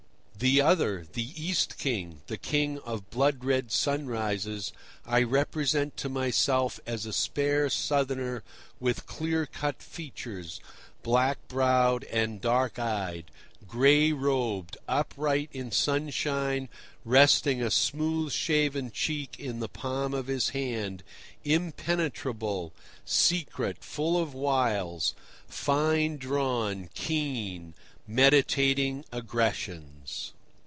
[0.43, 4.73] The other, the East king, the king of blood red sunrises,
[5.05, 8.41] I represent to myself as a spare Southerner
[8.79, 10.59] with clear cut features,
[11.03, 13.29] black browed and dark eyed,
[13.67, 16.69] gray robed, upright in sunshine,
[17.05, 21.03] resting a smooth shaven cheek in the palm of his hand,
[21.43, 22.73] impenetrable,
[23.05, 25.13] secret, full of wiles,
[25.47, 30.33] fine drawn, keen—meditating aggressions.